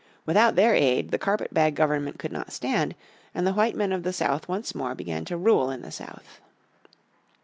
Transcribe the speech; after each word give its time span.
Without 0.25 0.55
their 0.55 0.73
aid 0.73 1.11
the 1.11 1.19
carpet 1.19 1.53
bag 1.53 1.75
government 1.75 2.17
could 2.17 2.31
not 2.31 2.51
stand, 2.51 2.95
and 3.35 3.45
the 3.45 3.53
white 3.53 3.75
men 3.75 3.91
of 3.91 4.01
the 4.01 4.11
South 4.11 4.47
once 4.47 4.73
more 4.73 4.95
began 4.95 5.25
to 5.25 5.37
rule 5.37 5.69
in 5.69 5.83
the 5.83 5.91
South. 5.91 6.39